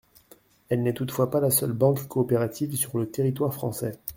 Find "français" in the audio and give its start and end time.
3.53-3.99